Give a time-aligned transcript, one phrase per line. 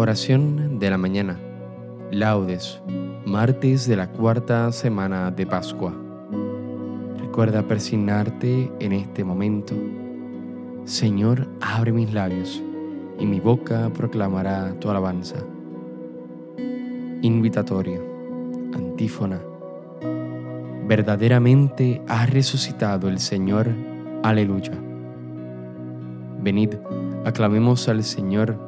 [0.00, 1.40] Oración de la mañana.
[2.12, 2.80] Laudes,
[3.26, 5.92] martes de la cuarta semana de Pascua.
[7.18, 9.74] Recuerda persignarte en este momento.
[10.84, 12.62] Señor, abre mis labios
[13.18, 15.38] y mi boca proclamará tu alabanza.
[17.22, 18.00] Invitatorio.
[18.74, 19.40] Antífona.
[20.86, 23.66] Verdaderamente ha resucitado el Señor.
[24.22, 24.80] Aleluya.
[26.40, 26.74] Venid,
[27.24, 28.67] aclamemos al Señor,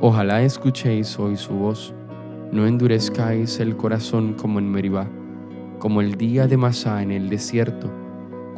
[0.00, 1.94] Ojalá escuchéis hoy su voz,
[2.52, 5.08] no endurezcáis el corazón como en Meribá,
[5.78, 7.90] como el día de Masá en el desierto,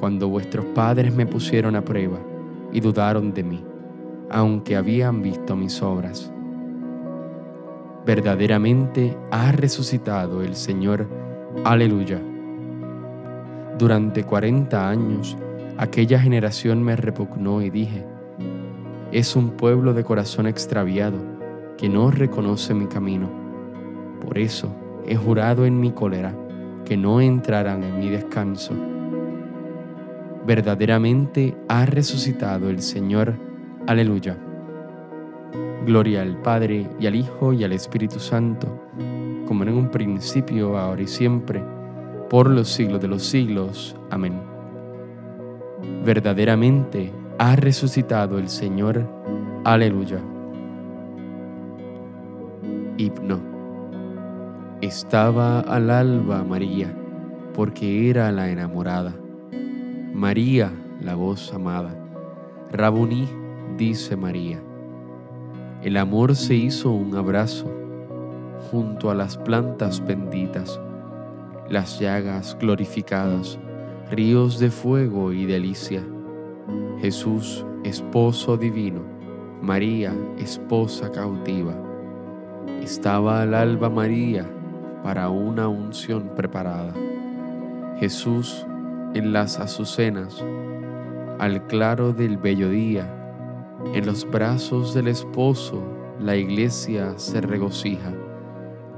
[0.00, 2.18] cuando vuestros padres me pusieron a prueba
[2.72, 3.64] y dudaron de mí,
[4.30, 6.32] aunque habían visto mis obras.
[8.04, 11.08] Verdaderamente ha resucitado el Señor.
[11.64, 12.20] Aleluya.
[13.78, 15.36] Durante cuarenta años,
[15.76, 18.04] aquella generación me repugnó y dije,
[19.12, 21.18] es un pueblo de corazón extraviado
[21.78, 23.30] que no reconoce mi camino.
[24.20, 24.74] Por eso
[25.06, 26.34] he jurado en mi cólera
[26.84, 28.74] que no entrarán en mi descanso.
[30.46, 33.34] Verdaderamente ha resucitado el Señor.
[33.86, 34.36] Aleluya.
[35.86, 38.82] Gloria al Padre y al Hijo y al Espíritu Santo,
[39.46, 41.62] como en un principio, ahora y siempre,
[42.28, 43.96] por los siglos de los siglos.
[44.10, 44.38] Amén.
[46.04, 49.06] Verdaderamente ha resucitado el Señor.
[49.64, 50.18] Aleluya.
[52.96, 53.40] Himno.
[54.80, 56.92] Estaba al alba María,
[57.54, 59.14] porque era la enamorada.
[60.12, 61.94] María, la voz amada.
[62.72, 63.28] Rabuní,
[63.76, 64.60] dice María.
[65.82, 67.72] El amor se hizo un abrazo
[68.72, 70.80] junto a las plantas benditas,
[71.70, 73.60] las llagas glorificadas,
[74.10, 76.02] ríos de fuego y delicia
[77.00, 79.02] Jesús, esposo divino,
[79.62, 81.72] María, esposa cautiva.
[82.82, 84.44] Estaba al alba María
[85.04, 86.92] para una unción preparada.
[88.00, 88.66] Jesús
[89.14, 90.44] en las azucenas,
[91.38, 93.14] al claro del bello día,
[93.94, 95.80] en los brazos del esposo,
[96.18, 98.12] la iglesia se regocija.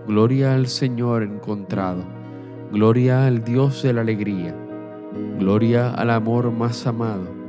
[0.06, 2.03] Gloria al Señor encontrado,
[2.72, 4.56] gloria al Dios de la alegría,
[5.39, 7.40] gloria al amor más amado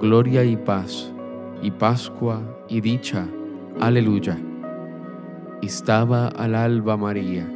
[0.00, 1.12] gloria y paz,
[1.62, 3.26] y Pascua y dicha.
[3.80, 4.38] Aleluya.
[5.62, 7.48] Estaba al alba María.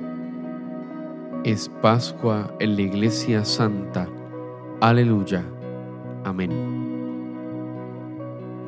[1.45, 4.09] Es Pascua en la Iglesia Santa.
[4.81, 5.45] Aleluya.
[6.25, 6.51] Amén.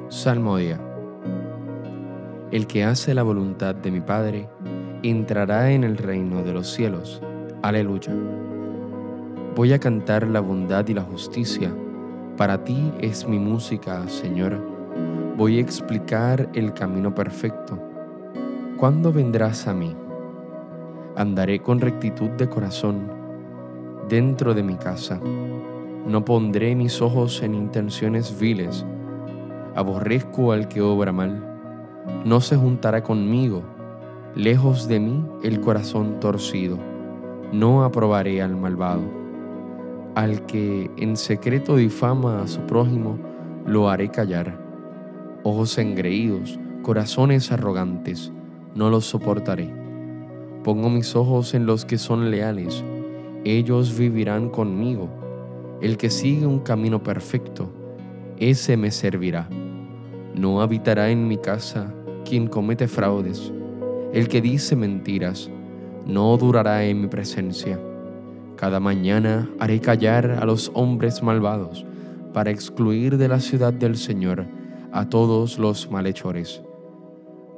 [0.08, 0.78] Salmodia.
[2.50, 4.48] El que hace la voluntad de mi Padre
[5.02, 7.22] entrará en el reino de los cielos.
[7.62, 8.12] Aleluya.
[9.56, 11.72] Voy a cantar la bondad y la justicia
[12.36, 14.58] para ti es mi música, Señor.
[15.36, 17.78] Voy a explicar el camino perfecto.
[18.78, 19.94] ¿Cuándo vendrás a mí?
[21.16, 23.12] Andaré con rectitud de corazón
[24.08, 25.20] dentro de mi casa.
[26.06, 28.84] No pondré mis ojos en intenciones viles.
[29.74, 31.44] Aborrezco al que obra mal.
[32.24, 33.62] No se juntará conmigo.
[34.34, 36.78] Lejos de mí el corazón torcido.
[37.52, 39.21] No aprobaré al malvado
[40.14, 43.18] al que en secreto difama a su prójimo,
[43.66, 44.58] lo haré callar.
[45.42, 48.32] Ojos engreídos, corazones arrogantes,
[48.74, 49.72] no los soportaré.
[50.64, 52.84] Pongo mis ojos en los que son leales,
[53.44, 55.08] ellos vivirán conmigo.
[55.80, 57.68] El que sigue un camino perfecto,
[58.38, 59.48] ese me servirá.
[60.34, 61.92] No habitará en mi casa
[62.24, 63.52] quien comete fraudes.
[64.12, 65.50] El que dice mentiras,
[66.06, 67.80] no durará en mi presencia.
[68.62, 71.84] Cada mañana haré callar a los hombres malvados
[72.32, 74.46] para excluir de la ciudad del Señor
[74.92, 76.62] a todos los malhechores.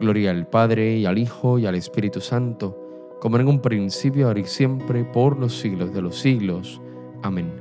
[0.00, 4.40] Gloria al Padre y al Hijo y al Espíritu Santo, como en un principio, ahora
[4.40, 6.80] y siempre, por los siglos de los siglos.
[7.22, 7.52] Amén.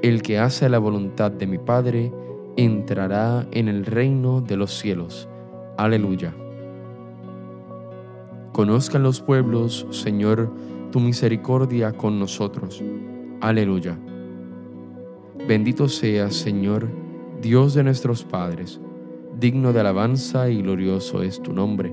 [0.00, 2.10] El que hace la voluntad de mi Padre,
[2.56, 5.28] entrará en el reino de los cielos.
[5.76, 6.34] Aleluya.
[8.52, 10.50] Conozcan los pueblos, Señor,
[10.92, 12.80] tu misericordia con nosotros.
[13.40, 13.98] Aleluya.
[15.48, 16.88] Bendito seas, Señor,
[17.40, 18.80] Dios de nuestros padres,
[19.40, 21.92] digno de alabanza y glorioso es tu nombre,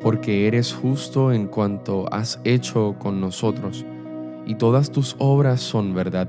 [0.00, 3.84] porque eres justo en cuanto has hecho con nosotros,
[4.46, 6.28] y todas tus obras son verdad,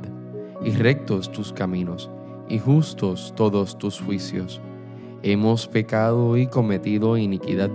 [0.65, 2.09] y rectos tus caminos,
[2.49, 4.59] y justos todos tus juicios.
[5.21, 7.71] Hemos pecado y cometido iniquidad,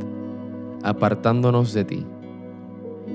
[0.83, 2.07] apartándonos de ti,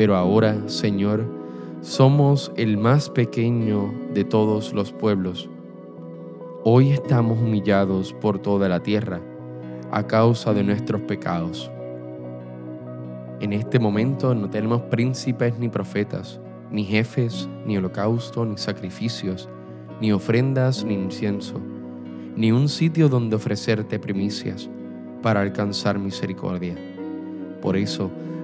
[0.00, 1.26] Pero ahora, Señor,
[1.82, 5.50] somos el más pequeño de todos los pueblos.
[6.64, 9.20] Hoy estamos humillados por toda la tierra
[9.92, 11.70] a causa de nuestros pecados.
[13.40, 19.50] En este momento no tenemos príncipes ni profetas, ni jefes, ni holocausto, ni sacrificios,
[20.00, 21.60] ni ofrendas, ni incienso,
[22.36, 24.70] ni un sitio donde ofrecerte primicias
[25.20, 26.74] para alcanzar misericordia.
[27.60, 28.10] Por eso,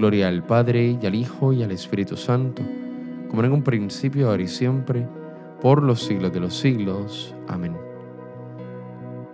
[0.00, 2.62] Gloria al Padre y al Hijo y al Espíritu Santo
[3.28, 5.06] como en un principio, ahora y siempre,
[5.60, 7.34] por los siglos de los siglos.
[7.48, 7.76] Amén.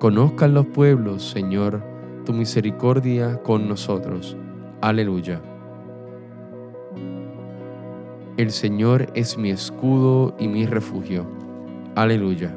[0.00, 1.84] Conozcan los pueblos, Señor,
[2.24, 4.36] tu misericordia con nosotros.
[4.80, 5.40] Aleluya.
[8.36, 11.26] El Señor es mi escudo y mi refugio.
[11.94, 12.52] Aleluya.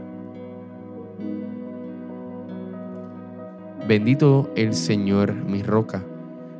[3.87, 6.03] Bendito el Señor, mi roca,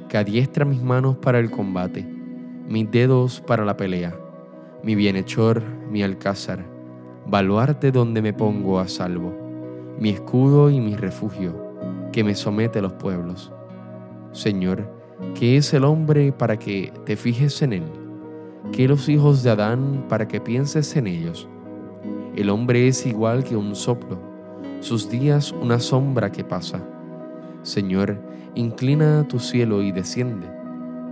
[0.10, 2.04] que adiestra mis manos para el combate,
[2.68, 4.14] mis dedos para la pelea
[4.82, 5.62] mi bienhechor,
[5.92, 6.66] mi alcázar,
[7.26, 9.34] baluarte donde me pongo a salvo,
[10.00, 11.54] mi escudo y mi refugio,
[12.14, 13.52] que me somete a los pueblos.
[14.32, 14.90] Señor,
[15.36, 17.84] ¿qué es el hombre para que te fijes en él?
[18.72, 21.50] ¿Qué los hijos de Adán para que pienses en ellos?
[22.36, 24.18] El hombre es igual que un soplo,
[24.80, 26.82] sus días una sombra que pasa.
[27.70, 28.18] Señor,
[28.56, 30.48] inclina tu cielo y desciende,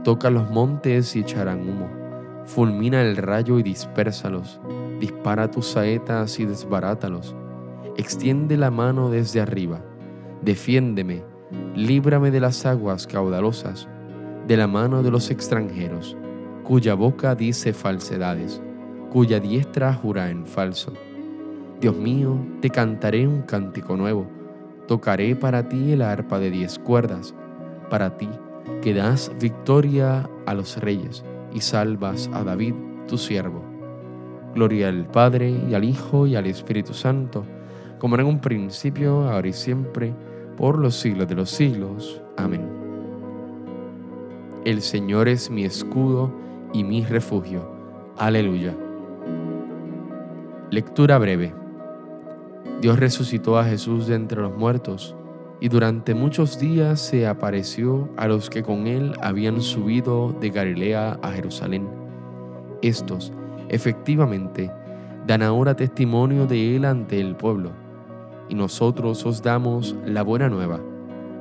[0.04, 1.88] toca los montes y echarán humo.
[2.46, 4.60] Fulmina el rayo y dispérsalos,
[5.00, 7.36] dispara tus saetas y desbarátalos,
[7.96, 9.82] extiende la mano desde arriba,
[10.42, 11.24] defiéndeme,
[11.76, 13.88] líbrame de las aguas caudalosas,
[14.48, 16.18] de la mano de los extranjeros,
[16.64, 18.64] cuya boca dice falsedades,
[19.12, 20.92] cuya diestra jura en falso.
[21.80, 24.37] Dios mío, te cantaré un cántico nuevo,
[24.88, 27.36] tocaré para ti el arpa de diez cuerdas,
[27.90, 28.30] para ti
[28.82, 32.74] que das victoria a los reyes y salvas a David,
[33.08, 33.64] tu siervo.
[34.54, 37.46] Gloria al Padre y al Hijo y al Espíritu Santo,
[38.00, 40.14] como en un principio, ahora y siempre,
[40.56, 42.22] por los siglos de los siglos.
[42.38, 42.68] Amén.
[44.66, 46.32] El Señor es mi escudo
[46.74, 47.70] y mi refugio.
[48.18, 48.76] Aleluya.
[50.70, 51.54] Lectura breve.
[52.82, 55.16] Dios resucitó a Jesús de entre los muertos
[55.60, 61.20] y durante muchos días se apareció a los que con él habían subido de Galilea
[61.22, 61.88] a Jerusalén.
[62.82, 63.34] Estos,
[63.70, 64.72] efectivamente,
[65.26, 67.72] dan ahora testimonio de él ante el pueblo,
[68.50, 70.80] y nosotros os damos la buena nueva,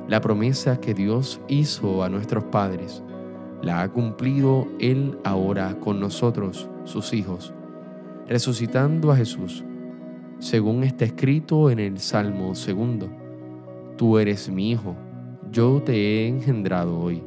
[0.07, 3.03] la promesa que Dios hizo a nuestros padres,
[3.61, 7.53] la ha cumplido él ahora con nosotros, sus hijos,
[8.27, 9.63] resucitando a Jesús,
[10.39, 13.09] según está escrito en el Salmo segundo
[13.97, 14.95] Tú eres mi hijo,
[15.51, 17.23] yo te he engendrado hoy.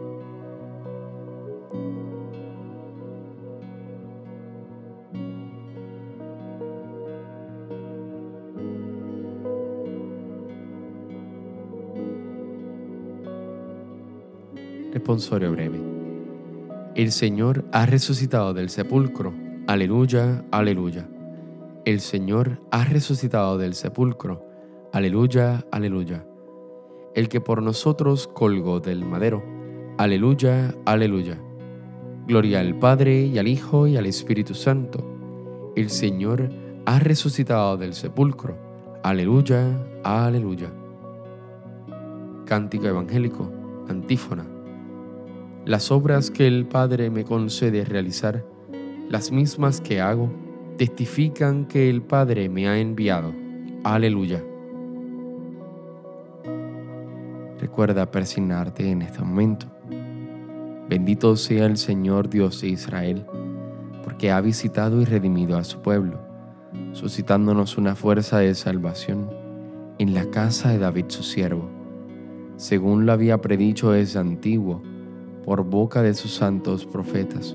[14.92, 15.80] Responsorio breve.
[16.94, 19.34] El Señor ha resucitado del sepulcro.
[19.66, 21.08] Aleluya, aleluya.
[21.86, 24.46] El Señor ha resucitado del sepulcro.
[24.92, 26.26] Aleluya, aleluya.
[27.14, 29.42] El que por nosotros colgó del madero.
[29.96, 31.40] Aleluya, aleluya.
[32.26, 35.72] Gloria al Padre y al Hijo y al Espíritu Santo.
[35.74, 36.50] El Señor
[36.84, 38.58] ha resucitado del sepulcro.
[39.02, 40.70] Aleluya, aleluya.
[42.44, 43.50] Cántico evangélico,
[43.88, 44.46] antífona.
[45.64, 48.44] Las obras que el Padre me concede realizar,
[49.08, 50.30] las mismas que hago,
[50.80, 53.34] testifican que el Padre me ha enviado.
[53.84, 54.42] Aleluya.
[57.58, 59.66] Recuerda persignarte en este momento.
[60.88, 63.26] Bendito sea el Señor Dios de Israel,
[64.02, 66.18] porque ha visitado y redimido a su pueblo,
[66.92, 69.28] suscitándonos una fuerza de salvación
[69.98, 71.68] en la casa de David su siervo,
[72.56, 74.80] según lo había predicho desde antiguo
[75.44, 77.54] por boca de sus santos profetas.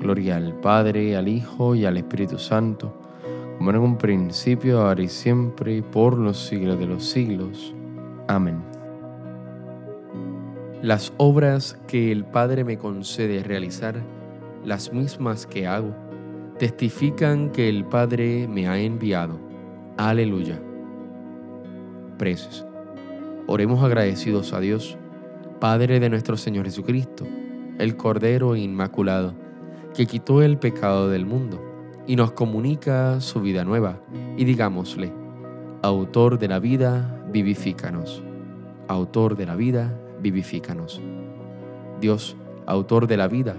[0.00, 2.92] Gloria al Padre, al Hijo y al Espíritu Santo,
[3.58, 7.74] como en un principio, ahora y siempre, por los siglos de los siglos.
[8.28, 8.62] Amén.
[10.82, 14.02] Las obras que el Padre me concede realizar,
[14.64, 15.94] las mismas que hago,
[16.58, 19.38] testifican que el Padre me ha enviado.
[19.96, 20.60] Aleluya.
[22.18, 22.64] Preces.
[23.46, 24.98] Oremos agradecidos a Dios
[25.62, 27.24] Padre de nuestro Señor Jesucristo,
[27.78, 29.32] el Cordero Inmaculado,
[29.94, 31.60] que quitó el pecado del mundo
[32.06, 34.00] y nos comunica su vida nueva,
[34.36, 35.12] y digámosle,
[35.82, 38.22] Autor de la vida, vivifícanos.
[38.88, 41.00] Autor de la vida, vivifícanos.
[42.00, 43.56] Dios, Autor de la vida,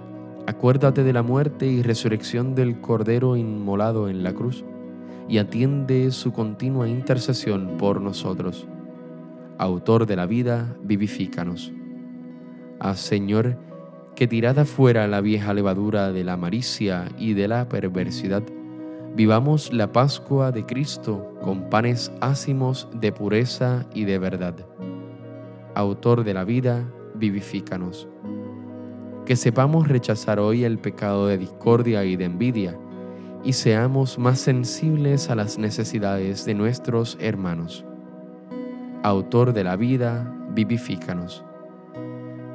[0.48, 4.64] acuérdate de la muerte y resurrección del Cordero inmolado en la cruz,
[5.30, 8.68] y atiende su continua intercesión por nosotros.
[9.58, 11.72] Autor de la vida, vivifícanos.
[12.80, 13.58] Haz, Señor,
[14.16, 18.44] que tirada fuera la vieja levadura de la malicia y de la perversidad,
[19.16, 24.56] vivamos la Pascua de Cristo con panes ácimos de pureza y de verdad.
[25.74, 26.84] Autor de la vida,
[27.16, 28.08] vivifícanos.
[29.26, 32.78] Que sepamos rechazar hoy el pecado de discordia y de envidia,
[33.44, 37.84] y seamos más sensibles a las necesidades de nuestros hermanos.
[39.02, 41.44] Autor de la vida, vivifícanos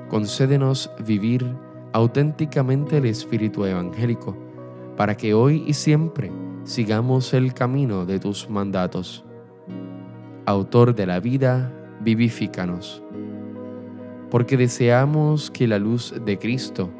[0.08, 1.46] concédenos vivir
[1.92, 4.36] auténticamente el espíritu evangélico,
[4.96, 6.30] para que hoy y siempre
[6.64, 9.24] sigamos el camino de tus mandatos.
[10.44, 13.02] Autor de la vida, vivifícanos.
[14.30, 16.90] Porque deseamos que la luz de Cristo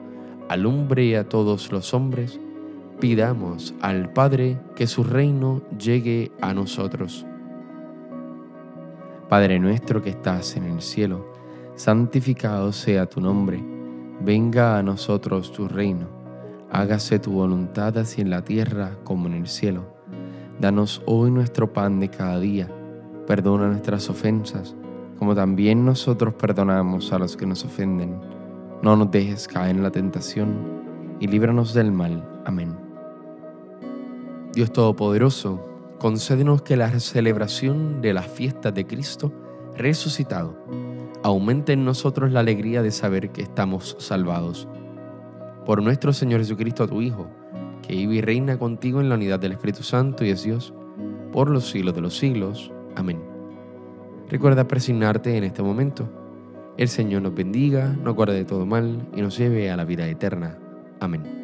[0.48, 2.40] alumbre a todos los hombres,
[3.00, 7.26] pidamos al Padre que su reino llegue a nosotros.
[9.28, 11.37] Padre nuestro que estás en el cielo,
[11.78, 13.62] santificado sea tu nombre,
[14.20, 16.08] venga a nosotros tu reino,
[16.72, 19.84] hágase tu voluntad así en la tierra como en el cielo.
[20.60, 22.68] Danos hoy nuestro pan de cada día,
[23.28, 24.74] perdona nuestras ofensas,
[25.20, 28.18] como también nosotros perdonamos a los que nos ofenden.
[28.82, 30.56] No nos dejes caer en la tentación,
[31.20, 32.28] y líbranos del mal.
[32.44, 32.76] Amén.
[34.52, 35.64] Dios Todopoderoso,
[36.00, 39.32] concédenos que la celebración de las fiestas de Cristo
[39.76, 40.58] resucitado
[41.28, 44.68] aumente en nosotros la alegría de saber que estamos salvados.
[45.64, 47.28] Por nuestro Señor Jesucristo, tu Hijo,
[47.86, 50.72] que vive y reina contigo en la unidad del Espíritu Santo y es Dios,
[51.32, 52.72] por los siglos de los siglos.
[52.96, 53.20] Amén.
[54.28, 56.08] Recuerda presignarte en este momento.
[56.76, 60.06] El Señor nos bendiga, nos guarde de todo mal y nos lleve a la vida
[60.06, 60.58] eterna.
[61.00, 61.37] Amén.